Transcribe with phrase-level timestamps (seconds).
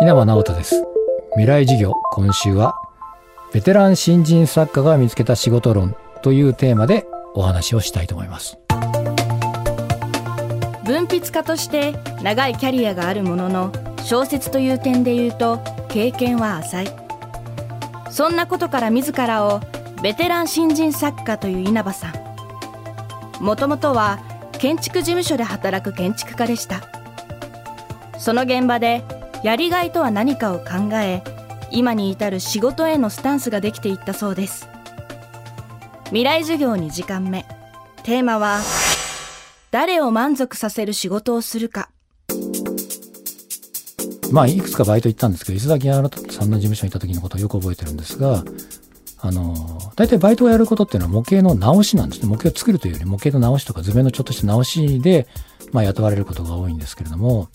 [0.00, 0.84] 稲葉直人です。
[1.32, 2.76] 未来事業今週は
[3.52, 7.04] ベテラン新人作家が見つけた仕事論というテーマで
[7.34, 8.58] お話をしたいと思います。
[10.84, 13.72] 文筆家として長いキャリアがあるものの
[14.04, 15.58] 小説という点で言うと
[15.88, 16.88] 経験は浅い。
[18.12, 19.60] そんなことから自らを
[20.00, 23.44] ベテラン新人作家という稲葉さん。
[23.44, 24.20] もともとは
[24.52, 26.82] 建築事務所で働く建築家でした。
[28.16, 29.02] その現場で
[29.42, 31.22] やりがいとは何かを考え
[31.70, 34.68] 今に至る仕事へのスタンスができていったそうです。
[36.06, 37.44] 未来授業2時間目。
[38.02, 38.60] テーマは
[39.70, 41.90] 誰を満足させる仕事をするか。
[44.32, 48.44] まあいくつかバイト行ったんですけど磯崎さんの事務所にいた時のことをよく覚えてるんですが
[49.20, 49.54] あの
[49.96, 52.28] 大体バイトをやることっていうのは模型の直しなんですね。
[52.28, 55.26] 模型を作るというより模型の直しとか図面のちょっとした直しで、
[55.72, 57.48] まあ、雇われることが多いんですけれども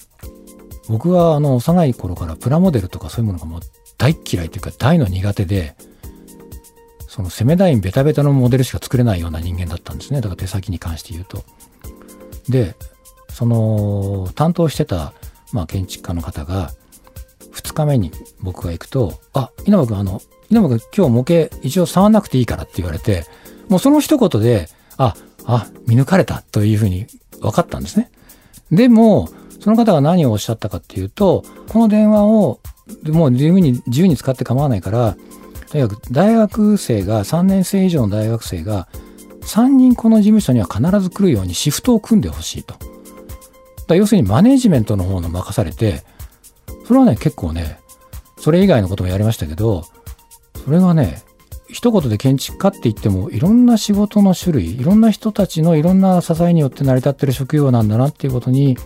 [0.90, 3.62] 僕はあの幼い頃からプラモデルとかそういうものがもう
[3.98, 5.76] 大嫌いというか大の苦手で
[7.08, 11.44] そのセメダインベタベタのモデルしか作れないような人間だったんですねだから手先に関して言うと。
[12.50, 12.76] で
[13.30, 15.14] その担当してた、
[15.54, 16.72] まあ、建築家の方が
[17.54, 18.11] 2日目に
[18.42, 23.26] 僕が行くと「あ稲葉君あの稲葉君今日模型一応触んなくていいから」って言われて
[23.70, 27.08] もうその一言で「ああ見抜かれた」というふうに
[27.39, 28.11] 分かったんですね。
[28.72, 29.30] でも
[29.64, 32.59] その方が何をおっしゃったかっていうとこの電話を
[33.06, 35.16] もう自由に自由に使って構わないから
[35.70, 38.89] とにかく大学生が3年生以上の大学生が
[39.44, 42.75] 3人この事務所には必ず来るようにシフトを組んでほしいと。
[43.88, 46.03] だ要するにマネジメントの方の任されて
[46.86, 47.80] それはね結構ね
[48.38, 49.86] それ以外のこともやりましたけど
[50.64, 51.23] それがね
[51.70, 58.77] 一言で建築家って言ってもいろんな仕事の種類いろんな人たちのいろんな支えによって成り立ってる職業なんだなっていうことに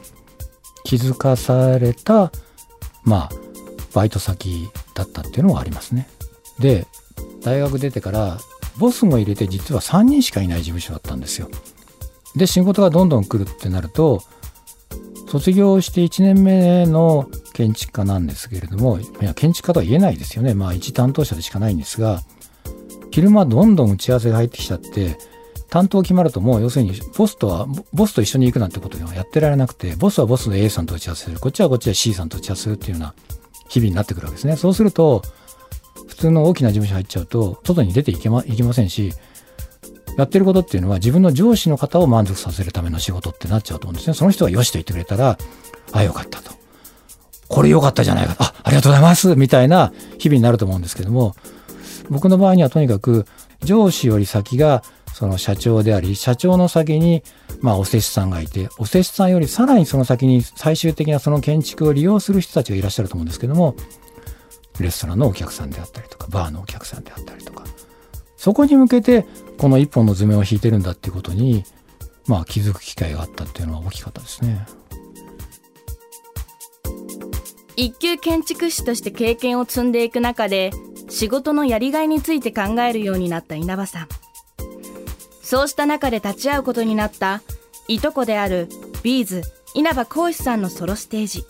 [0.88, 2.32] 気づかされた
[3.04, 3.30] まあ
[3.94, 6.08] バイト先だったっていうのはありますね。
[6.60, 6.88] で
[7.42, 8.38] 大学出てから
[8.78, 11.50] ボスも入れて実は3人しかいない事務所だったんですよ。
[12.38, 14.24] で仕事がどんどん来るってなると
[15.28, 22.22] 卒業して1年目の建築家なんですけれどもいや建築家とは言えないですよねまあ一担当者でしかないんですが
[23.12, 25.18] 昼間どんどん打ち合わせが入ってきちゃって
[25.70, 31.40] 担当決まるともう要するにボスとはボスと一緒に行くなんてことはやってられなくてボスはボスで A さんと打ち合わせする。
[31.40, 33.14] こっちはこっちで C さんと打ち合わせするっていうような
[33.68, 34.56] 日々になってくるわけですね。
[34.56, 35.22] そうすると
[36.08, 39.14] 普通の大きな事務所入っちゃうと外に出ていけまいけませんし
[40.18, 44.14] やってることっていうのは自分の上司の方を満足させるための仕事ってなっちゃうと思うんですね。
[44.14, 45.38] その人がよしと言ってくれたら
[45.92, 46.52] あよかったと
[47.48, 51.36] これ良かったじゃないかあありがとうございますみたいな日々になると思うんですけども
[52.10, 53.26] 僕の場合にはとにかく
[53.62, 54.84] 上司より先が
[55.18, 57.24] その社長であり社長の先に
[57.60, 63.76] まあお施主さんがいてお施主さんよりさらにその先に最終的なその建築を利用する人たちがいらっしゃると思うんですけども
[64.80, 67.64] レストランのお客さんであったりとかバーのお客さんであったりとか
[68.36, 69.26] そこに向けて
[69.58, 71.64] この一本の図面を引いてるんだっていうことに
[72.28, 74.68] まあ気づく機会があったっていうのは大きかったですね。
[77.76, 80.70] 一級建築士として経験を積んでいく中で
[81.10, 84.08] 仕事のやりがいについて考えるようになった稲葉さん
[85.50, 87.42] そうした中で立ち会うことになった
[87.88, 88.68] いとこである
[89.02, 89.44] ビーズ
[89.76, 91.46] 稲葉浩志さんのソロステージ。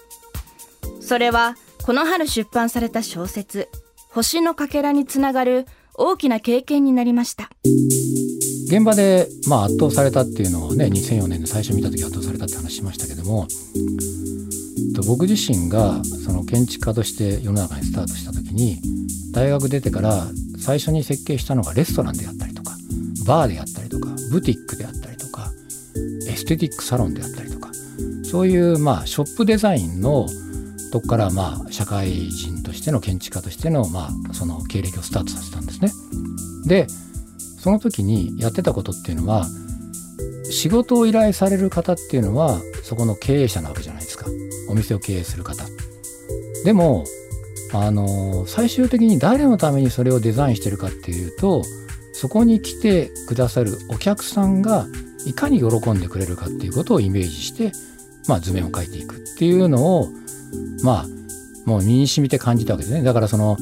[1.02, 3.70] それはこの春出版された小説
[4.14, 5.66] 「星のかけら」につながる
[5.96, 7.50] 大きな経験になりました。
[8.68, 13.48] 現場で、まあ、圧倒されたっていうのをね2004年の最初見た時圧倒されたって話しましたけども
[15.08, 18.80] 僕自身がその建築家として世の中にスタートした時に
[19.32, 20.28] 大学出てから
[20.60, 22.57] 最初に設計したのがレストランであったり
[23.28, 25.52] バーであったりとかブティックであったりとか
[26.28, 27.72] エステティックサロンであったりとか
[28.24, 30.28] そういうまあショップデザインの
[30.92, 35.92] とこからまあ社会人としての建築家としてのまあその経歴をスタートさせたんですね。
[36.66, 36.88] で
[37.60, 39.46] その時にやってたことっていうのは
[40.50, 44.26] 仕事を依頼される方っていうのはそこの経営者なわけじゃないですか
[44.70, 45.66] お店を経営する方
[46.64, 47.04] でも
[47.74, 51.64] あの最終的に誰のためにそれをデザインしてるかっていうと
[52.20, 54.88] そこに来てくださるお客さんが
[55.28, 57.72] いかに喜んでくれるかっていうことをイメージして、
[58.28, 60.08] まあ、図面を描いていくっていうのを
[60.84, 61.06] まあ
[61.68, 63.04] もう身に染みて感じたわけですね。
[63.04, 63.56] だからその、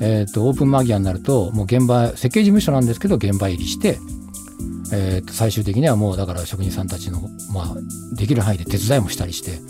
[0.00, 3.98] えーと、オープン間際になるともう現場設計事務所なんですけど現場入りして、
[4.92, 7.20] えー、と最終的にはもうだから職人さんたちの、
[7.54, 7.76] まあ、
[8.16, 9.60] できる範囲で手伝いもしたりして。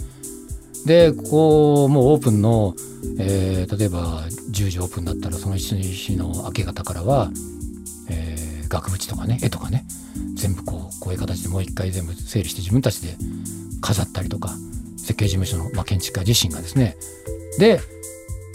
[0.87, 2.75] でここもうオープンの、
[3.19, 7.31] えー、例えば10時オープンだったらその1日の明け方からは、
[8.71, 9.85] 額縁とかね絵とかね
[10.35, 13.15] 全部こうこういう形でもう一回全部整理して自分たちで
[13.83, 14.55] 飾ったりとか
[14.97, 16.97] 設計事務所の、まあ、建築家自身がですね
[17.59, 17.81] で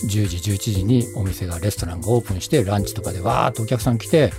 [0.06, 4.32] 10時11時にお店がレストランがオープンしてランチとかでわーっとお客さん来て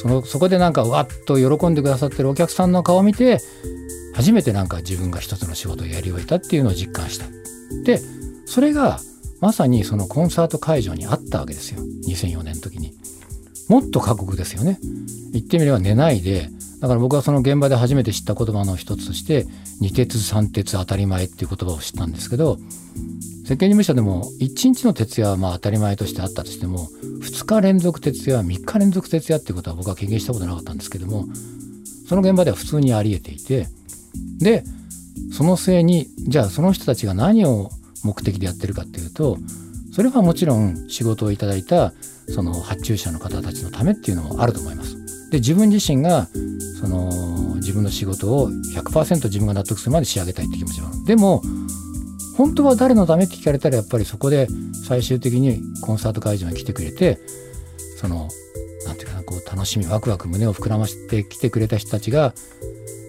[0.00, 3.38] そのそこでなんかわっと喜んでくださってるお客さんの顔を見て
[4.14, 7.26] 初めてなんか自分が一つの仕事をやり終えたっていうのを実感した。
[7.84, 8.00] で
[8.46, 8.98] それが
[9.40, 12.99] まさにそのコンサート会場にあったわけですよ2004年の時に。
[13.70, 14.80] もっと過酷ですよね。
[15.32, 16.48] 言ってみれば寝ないで
[16.80, 19.46] だから僕はその現場で初めて知った言葉の一つとして
[19.80, 22.58] 二鉄三鉄当たり前っていう言葉を知ったんですけど
[23.44, 26.88] 設計事務所でも1日の徹夜はまあ当たり前としてあったとしても
[27.22, 31.26] 2日連続徹夜3日連続徹夜っていうことは僕は経験したことなかったんですけども
[32.08, 33.68] その現場では普通にありえていて
[34.40, 34.64] で
[35.32, 37.70] その末にじゃあその人たちが何を
[38.02, 39.38] 目的でやってるかっていうと
[39.92, 41.92] それはもちろん仕事をいただいた
[42.34, 44.96] その発注者の方たちのためっていうのもあると思います。
[45.30, 46.28] で自分自身が
[46.80, 51.42] その自分の仕事を100%自分が納得するまで仕上げたいって気持ちはでも
[52.36, 54.48] 本当は誰のためって聞かれたらやっぱりそこで
[54.86, 57.18] 最終的にコンサート会場に来てくれて
[57.96, 58.28] その
[58.86, 62.34] 何て言うかなこう楽しみワクワク胸を膨らませてきてくれた人たちが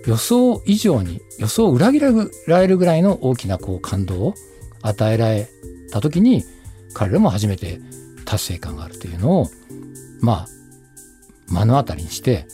[0.06, 4.34] 予想以上に予想を裏切られるぐらいの大きなこう感動を
[4.82, 5.48] 与えられ
[5.92, 6.44] た時に
[6.94, 7.80] 彼らも初めて
[8.32, 9.48] 達成感があるというのを
[10.22, 10.48] まあ
[11.54, 12.48] 目の当たりにして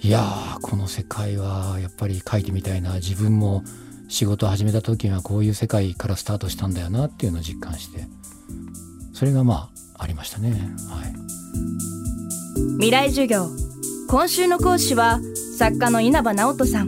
[0.00, 3.62] いやーこの世界はやっぱり書いてみたいな自分も
[4.08, 8.08] 仕事を始めた時にはこういう世界からスタートしたんだよなっていうのを実感して
[9.12, 10.50] それがまあありましたね。
[10.88, 11.12] はい。
[12.78, 13.46] 未来授業。
[14.08, 15.20] 今週の講師は
[15.58, 16.86] 作家の稲葉直人さん。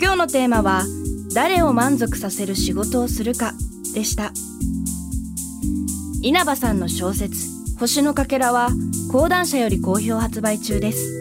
[0.00, 0.84] 今日のテーマは
[1.34, 3.54] 誰を満足させる仕事をするか
[3.94, 4.32] でした。
[6.20, 7.46] 稲葉さんの小説
[7.78, 8.70] 星のかけらは
[9.12, 11.20] 講談社より好評発売中です。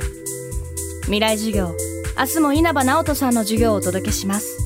[1.03, 1.75] 未来授業
[2.17, 4.56] 明日も稲葉直人さんの授業をお届けします。